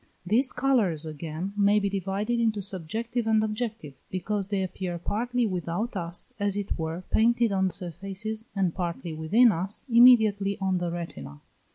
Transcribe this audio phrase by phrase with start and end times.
[0.25, 5.95] These colours again may be divided into subjective and objective, because they appear partly without
[5.95, 11.39] us, as it were, painted on surfaces, and partly within us, immediately on the retina.